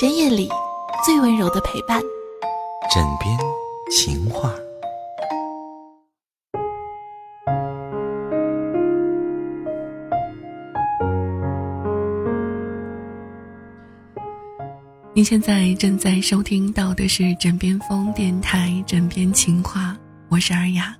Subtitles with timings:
[0.00, 0.48] 深夜里
[1.04, 2.00] 最温柔的陪伴，
[2.90, 3.38] 枕边
[3.90, 4.50] 情话。
[15.12, 19.90] 您现在正在收听到的是《枕边风》电台《枕边情话》，
[20.30, 20.96] 我是尔雅。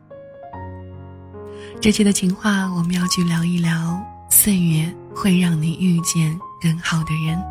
[1.81, 3.99] 这期的情话，我们要去聊一聊：
[4.29, 7.43] 岁月会让你遇见更好的人。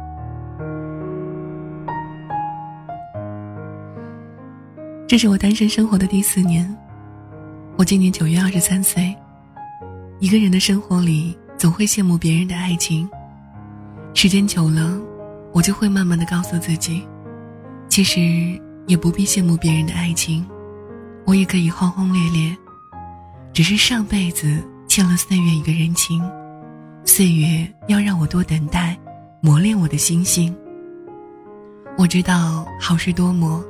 [5.11, 6.65] 这是我单身生活的第四年，
[7.77, 9.13] 我今年九月二十三岁。
[10.21, 13.09] 一个人的生活里，总会羡慕别人的爱情，
[14.13, 14.97] 时间久了。
[15.51, 17.05] 我就会慢慢的告诉自己，
[17.89, 18.21] 其实
[18.87, 20.47] 也不必羡慕别人的爱情，
[21.25, 22.57] 我也可以轰轰烈烈。
[23.51, 26.23] 只是上辈子欠了岁月一个人情，
[27.03, 28.97] 岁月要让我多等待，
[29.41, 30.55] 磨练我的心性。
[31.97, 33.61] 我知道好事多磨，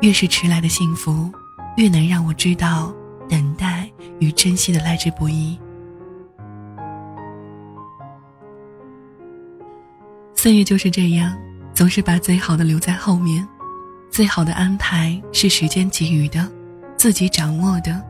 [0.00, 1.30] 越是迟来的幸福，
[1.76, 2.92] 越能让我知道
[3.28, 5.58] 等待与珍惜的来之不易。
[10.34, 11.36] 岁月就是这样，
[11.74, 13.46] 总是把最好的留在后面。
[14.10, 16.50] 最好的安排是时间给予的，
[16.96, 18.02] 自己掌握的。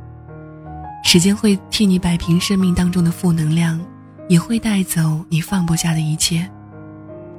[1.02, 3.80] 时间会替你摆平生命当中的负能量，
[4.28, 6.48] 也会带走你放不下的一切。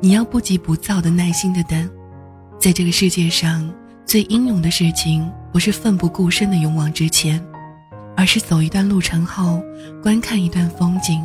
[0.01, 1.89] 你要不急不躁的耐心的等。
[2.59, 3.73] 在这个世界上，
[4.11, 7.41] 最英勇的事情不是奋不顾身的勇往直前，
[8.13, 9.63] 而是走一段路程后，
[10.03, 11.23] 观看一段风景，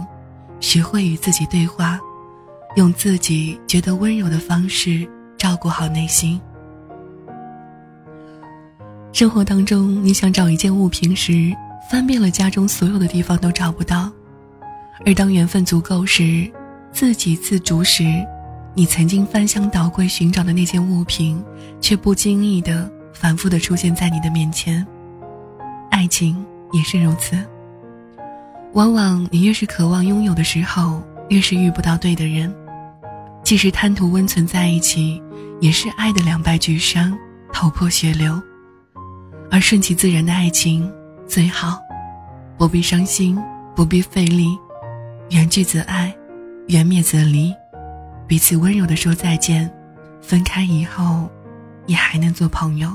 [0.60, 1.98] 学会与自己对话。
[2.76, 5.04] 用自己觉得温柔的方式
[5.36, 6.40] 照顾好内心。
[9.12, 11.52] 生活当中，你想找一件物品时，
[11.90, 14.08] 翻遍了家中所有的地方都找不到；
[15.04, 16.48] 而当缘分足够时，
[16.92, 18.04] 自给自足时，
[18.78, 21.42] 你曾经翻箱倒柜寻找的那件物品，
[21.80, 24.86] 却不经意的反复的出现在你的面前。
[25.90, 27.42] 爱情也是如此。
[28.74, 32.54] 往往你越是渴望拥有的时候，越是遇不到对的人。
[33.42, 35.22] 即使贪图温存在一起，
[35.58, 37.16] 也是爱的两败俱伤，
[37.54, 38.38] 头破血流。
[39.50, 40.92] 而顺其自然的爱情
[41.26, 41.78] 最好，
[42.58, 43.42] 不必伤心，
[43.74, 44.48] 不必费力，
[45.30, 46.14] 缘聚则爱，
[46.66, 47.54] 缘灭则离，
[48.26, 49.72] 彼此温柔的说再见，
[50.20, 51.30] 分开以后，
[51.86, 52.90] 也还能做朋友。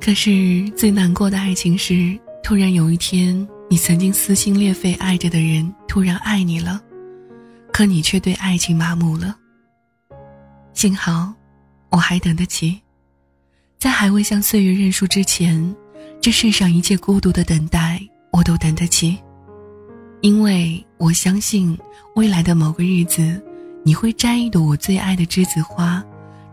[0.00, 3.46] 可是最难过的爱情是，突然有一天。
[3.70, 6.80] 你曾经撕心裂肺爱着的人突然爱你了，
[7.70, 9.36] 可你却对爱情麻木了。
[10.72, 11.34] 幸好，
[11.90, 12.80] 我还等得起，
[13.78, 15.76] 在还未向岁月认输之前，
[16.18, 18.00] 这世上一切孤独的等待
[18.32, 19.18] 我都等得起，
[20.20, 21.78] 因为我相信
[22.14, 23.40] 未来的某个日子，
[23.84, 26.04] 你会摘一朵我最爱的栀子花，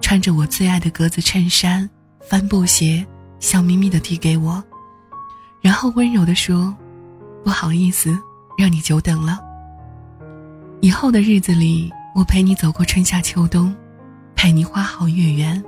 [0.01, 1.89] 穿着我最爱的格子衬衫、
[2.19, 3.05] 帆布鞋，
[3.39, 4.63] 笑眯眯的递给我，
[5.61, 6.75] 然后温柔的说。
[7.43, 8.17] 不好意思，
[8.57, 9.39] 让你久等了。
[10.81, 13.75] 以后的日子里，我陪你走过春夏秋冬，
[14.35, 15.63] 陪你花好月圆，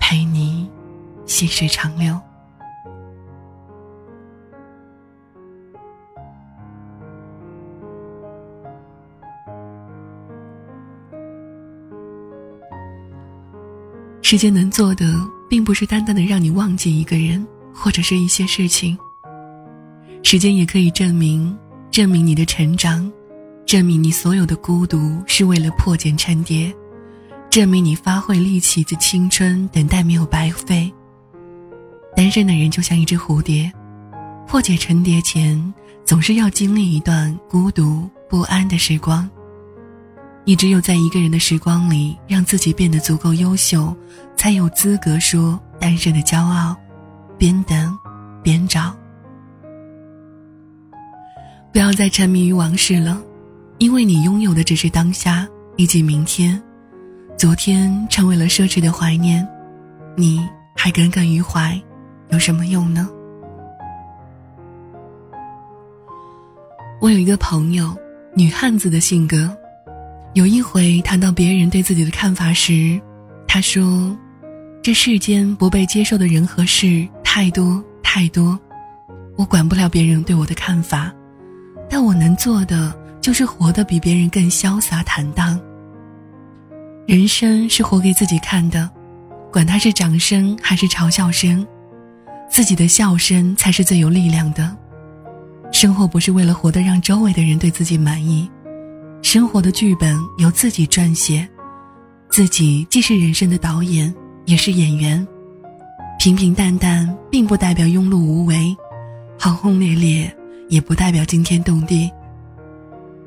[0.00, 0.66] 陪你
[1.26, 2.18] 细水长流。
[14.30, 15.18] 时间能做的，
[15.48, 18.94] 并不是单单的让你忘记一个人，或者是一些事情。
[20.22, 21.56] 时间也可以证明，
[21.90, 23.10] 证明你的成长，
[23.64, 26.70] 证明你所有的孤独是为了破茧成蝶，
[27.48, 30.92] 证明你发挥力气的青春等待没有白费。
[32.14, 33.72] 单身的人就像一只蝴蝶，
[34.46, 35.72] 破茧成蝶前
[36.04, 39.26] 总是要经历一段孤独不安的时光。
[40.44, 43.94] 你只有在一个人的时光里，让自己变得足够优秀，
[44.36, 46.74] 才有资格说单身的骄傲。
[47.36, 47.96] 边等，
[48.42, 48.94] 边找。
[51.70, 53.22] 不要再沉迷于往事了，
[53.78, 55.46] 因为你拥有的只是当下
[55.76, 56.60] 以及明天，
[57.36, 59.46] 昨天成为了奢侈的怀念，
[60.16, 60.40] 你
[60.74, 61.80] 还耿耿于怀，
[62.30, 63.08] 有什么用呢？
[67.00, 67.96] 我有一个朋友，
[68.34, 69.56] 女汉子的性格，
[70.34, 73.00] 有一回谈到别人对自己的看法时，
[73.46, 74.16] 他说
[74.82, 78.58] ：“这世间不被接受的人和事太多太多，
[79.36, 81.12] 我管不了别人对我的看法。”
[81.90, 85.58] 但我能做的就是活得比别人更潇洒坦荡。
[87.06, 88.88] 人生是活给自己看的，
[89.50, 91.66] 管他是掌声还是嘲笑声，
[92.50, 94.76] 自己的笑声才是最有力量的。
[95.72, 98.48] 生活不是为了活得让周围的人对自己满意，
[99.22, 101.46] 生活的剧本由自己撰写，
[102.30, 104.12] 自己既是人生的导演，
[104.46, 105.26] 也是演员。
[106.18, 108.74] 平平淡淡并不代表庸碌无为，
[109.38, 110.34] 轰轰烈烈
[110.68, 112.10] 也不代表惊天动地。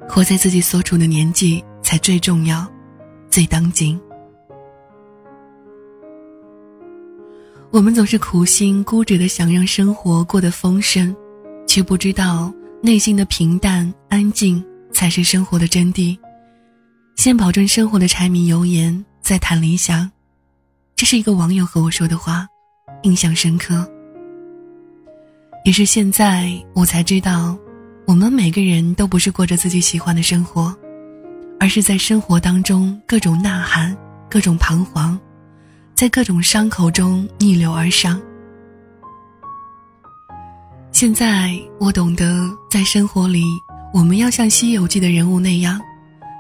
[0.10, 2.66] 活在自己所处的年纪才最重要，
[3.30, 4.00] 最当今。
[7.70, 11.16] 我们总是苦心孤诣的想让生活过得丰盛，
[11.68, 12.52] 却不知道
[12.82, 14.62] 内心的平淡安静
[15.02, 16.16] 才是生活的真谛。
[17.16, 20.08] 先保证生活的柴米油盐，再谈理想。
[20.96, 22.48] 这是一个网友和我说的话，
[23.02, 23.92] 印象深刻。
[25.66, 27.58] 也是现在我才知道，
[28.06, 30.72] 我们每个人都不是过着自己喜欢的生活，
[31.60, 33.98] 而是在生活当中各种呐喊，
[34.30, 35.20] 各种彷徨。
[35.96, 38.22] 在各种伤口中逆流而上。
[40.92, 43.44] 现在我懂得，在生活里，
[43.94, 45.80] 我们要像《西游记》的人物那样，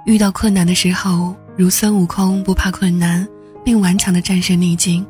[0.05, 3.27] 遇到困难的时候，如孙悟空不怕困难，
[3.63, 5.03] 并顽强的战胜逆境；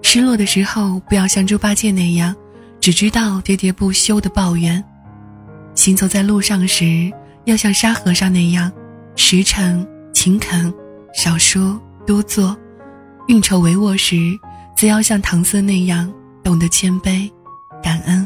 [0.00, 2.34] 失落的时候，不要像猪八戒那样，
[2.80, 4.80] 只知道喋喋不休的抱怨；
[5.74, 7.12] 行走在路上时，
[7.46, 8.70] 要像沙和尚那样，
[9.16, 10.72] 实诚勤恳，
[11.12, 12.56] 少说多做。
[13.26, 14.38] 运筹帷幄时，
[14.76, 16.12] 则要像唐僧那样
[16.44, 17.28] 懂得谦卑、
[17.82, 18.24] 感恩。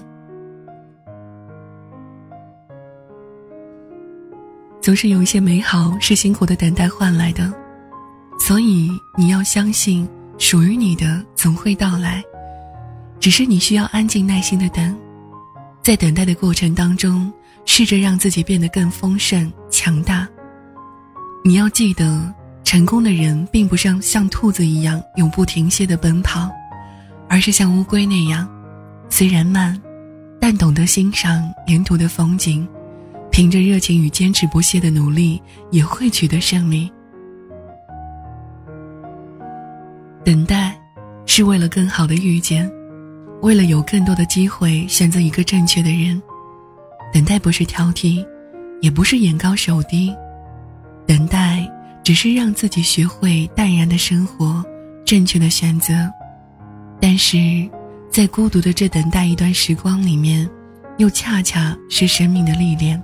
[4.85, 7.51] 总是有一些美好是辛苦的等待换来的，
[8.39, 12.23] 所以你要相信，属于你的总会到来。
[13.19, 14.95] 只是你需要安静耐心的等，
[15.83, 17.33] 在等待的过程当中，
[17.65, 20.29] 试着让自己变得更丰盛、强大。
[21.43, 22.31] 你要记得。
[22.63, 26.51] 成功的人并不像像兔子一样永不停歇的奔跑，
[27.29, 28.49] 而是像乌龟那样，
[29.11, 29.81] 虽然慢，
[30.41, 32.67] 但懂得欣赏沿途的风景，
[33.35, 35.43] 凭着热情与坚持不懈的努力，
[35.73, 36.89] 也会取得胜利。
[40.25, 40.81] 等待，
[41.27, 42.71] 是为了更好的遇见，
[43.43, 46.23] 为了有更多的机会选择一个正确的人。
[47.13, 48.25] 等待不是挑剔，
[48.81, 50.15] 也不是眼高手低，
[51.05, 51.69] 等待。
[52.05, 54.65] 只是让自己学会淡然的生活，
[55.05, 56.09] 正确的选择。
[57.01, 57.69] 但是，
[58.13, 60.49] 在孤独的这等待一段时光里面，
[60.99, 63.03] 又恰恰是生命的历练。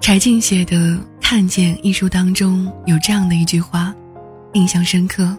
[0.00, 0.76] 柴静写的
[1.20, 3.94] 《看见》一书当中有这样的一句话，
[4.52, 5.36] 印象深刻：“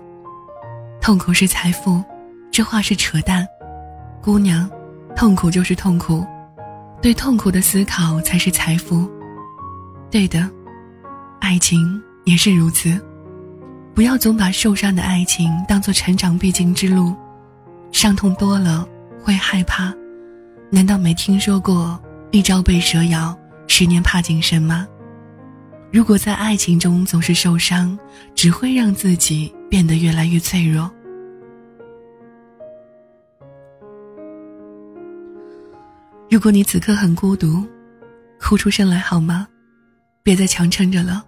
[1.02, 2.04] 痛苦是财富。”
[2.52, 3.48] 这话是扯淡。
[4.22, 4.70] 姑娘，
[5.16, 6.26] 痛苦就是痛苦，
[7.02, 9.10] 对痛苦的思考才是财富。
[10.12, 10.48] 对的。
[11.40, 13.00] 爱情也是如此，
[13.96, 17.16] 不要总把受伤的爱情当做成长必经之路，
[17.92, 18.86] 伤痛多了
[19.24, 19.94] 会害怕。
[20.70, 21.98] 难道没听说过
[22.32, 23.36] “一朝被蛇咬，
[23.70, 24.86] 十年怕井绳”吗？
[25.90, 27.98] 如果在爱情中总是受伤，
[28.36, 30.92] 只会让自己变得越来越脆弱。
[36.30, 37.66] 如果你此刻很孤独，
[38.40, 39.48] 哭出声来好吗？
[40.22, 41.24] 别再强撑着了。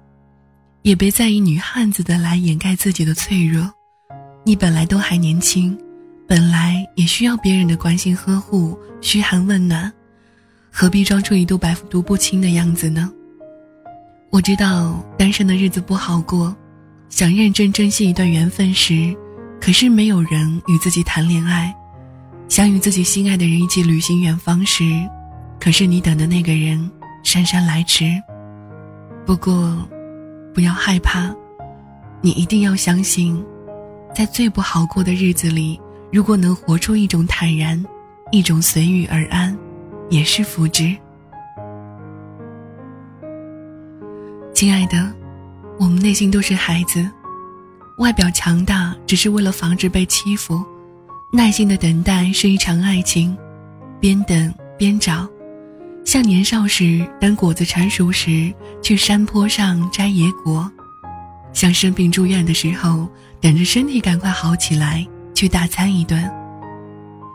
[0.83, 3.71] 也别再以女汉子的来掩盖自己的脆弱，
[4.43, 5.77] 你本来都还年轻，
[6.27, 9.93] 本来也需要别人的关心呵护、嘘寒问暖，
[10.71, 13.11] 何必装出一度百毒不侵的样子呢？
[14.29, 16.55] 我知道单身的日子不好过，
[17.09, 19.15] 想认真珍惜一段缘分时，
[19.59, 21.71] 可是没有人与自己谈恋爱；
[22.47, 24.83] 想与自己心爱的人一起旅行远方时，
[25.59, 26.89] 可是你等的那个人
[27.23, 28.05] 姗姗来迟。
[29.25, 29.77] 不过。
[30.53, 31.33] 不要害怕，
[32.19, 33.41] 你一定要相信，
[34.13, 35.79] 在最不好过的日子里，
[36.11, 37.81] 如果能活出一种坦然，
[38.33, 39.57] 一种随遇而安，
[40.11, 40.95] 也是福祉。
[44.53, 45.11] 亲爱的，
[45.79, 47.09] 我们内心都是孩子，
[47.97, 50.63] 外表强大只是为了防止被欺负，
[51.31, 53.35] 耐心的等待是一场爱情，
[54.01, 55.27] 边等边找。
[56.03, 60.69] 像年少时等果子成熟时去山坡上摘野果，
[61.53, 63.07] 像生病住院的时候
[63.39, 66.29] 等着身体赶快好起来去大餐一顿，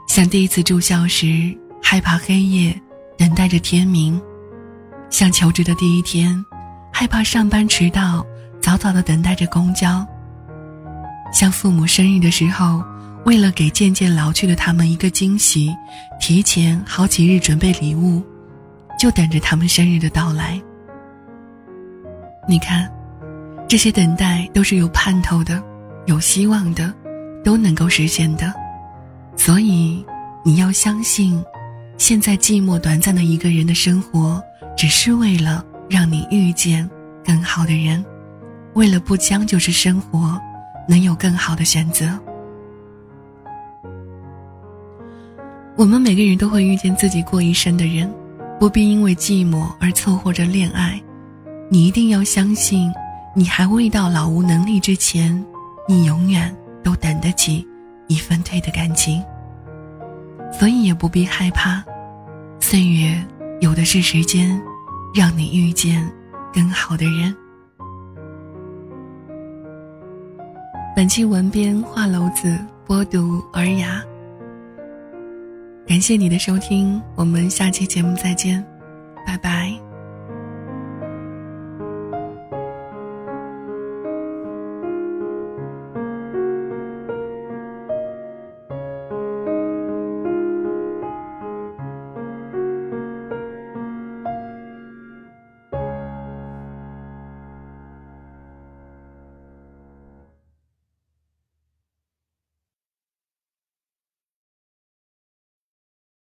[0.08, 1.56] 像第一次住校时
[1.88, 2.74] 害怕黑夜
[3.16, 4.20] 等待着天明，
[5.08, 6.44] 像求职的第一天
[6.92, 8.26] 害怕上班迟到
[8.60, 10.04] 早早的等待着公交，
[11.32, 12.82] 像父母生日的时候
[13.24, 15.72] 为了给渐渐老去的他们一个惊喜，
[16.18, 18.20] 提前好几日准备礼物。
[18.98, 20.60] 就等着他们生日的到来。
[22.48, 22.90] 你看，
[23.68, 25.62] 这些等待都是有盼头的，
[26.06, 26.92] 有希望的，
[27.44, 28.52] 都能够实现的。
[29.36, 30.04] 所以，
[30.44, 31.40] 你要相信，
[31.98, 34.42] 现在寂寞短暂的一个人的生活，
[34.76, 36.88] 只是为了让你遇见
[37.24, 38.04] 更好的人，
[38.74, 40.38] 为了不将就着生活，
[40.86, 42.06] 能有更好的选择。
[45.74, 48.12] 我们每个人都会遇见自己过一生的人，
[48.60, 51.00] 不必因为寂寞而凑合着恋爱。
[51.70, 52.92] 你一定要相信，
[53.34, 55.44] 你还未到老无能力之前，
[55.88, 57.66] 你永远都等得起
[58.06, 59.22] 一份对的感情。
[60.52, 61.84] 所以也不必害怕，
[62.60, 63.22] 岁月
[63.60, 64.60] 有的是时间，
[65.14, 66.10] 让你遇见
[66.52, 67.34] 更好的人。
[70.94, 74.02] 本期文编画楼子播读尔雅，
[75.86, 78.64] 感谢你的收听，我们下期节目再见，
[79.26, 79.85] 拜拜。